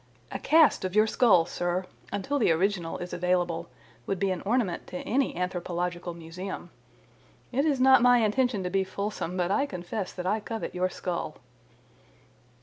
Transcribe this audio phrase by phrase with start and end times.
[0.31, 3.69] A cast of your skull, sir, until the original is available,
[4.07, 6.71] would be an ornament to any anthropological museum.
[7.51, 10.89] It is not my intention to be fulsome, but I confess that I covet your
[10.89, 11.37] skull."